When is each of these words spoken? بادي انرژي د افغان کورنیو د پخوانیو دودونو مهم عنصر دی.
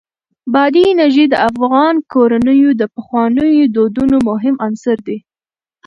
بادي 0.53 0.83
انرژي 0.91 1.25
د 1.29 1.35
افغان 1.49 1.95
کورنیو 2.13 2.69
د 2.81 2.83
پخوانیو 2.95 3.71
دودونو 3.75 4.17
مهم 4.29 4.55
عنصر 4.65 4.97
دی. 5.07 5.17